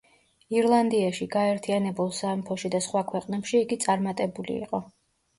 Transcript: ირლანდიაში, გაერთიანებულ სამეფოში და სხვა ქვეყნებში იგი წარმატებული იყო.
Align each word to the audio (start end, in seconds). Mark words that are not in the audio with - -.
ირლანდიაში, 0.59 1.25
გაერთიანებულ 1.33 2.09
სამეფოში 2.19 2.71
და 2.75 2.81
სხვა 2.85 3.03
ქვეყნებში 3.11 3.61
იგი 3.65 3.77
წარმატებული 3.85 4.57
იყო. 4.69 4.81